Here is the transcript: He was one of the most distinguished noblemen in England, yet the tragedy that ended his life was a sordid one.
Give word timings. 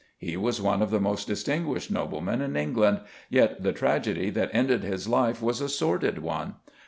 He 0.17 0.35
was 0.35 0.59
one 0.59 0.81
of 0.81 0.89
the 0.89 0.99
most 0.99 1.27
distinguished 1.27 1.91
noblemen 1.91 2.41
in 2.41 2.55
England, 2.55 3.01
yet 3.29 3.61
the 3.61 3.71
tragedy 3.71 4.31
that 4.31 4.49
ended 4.51 4.81
his 4.81 5.07
life 5.07 5.43
was 5.43 5.61
a 5.61 5.69
sordid 5.69 6.23
one. 6.23 6.55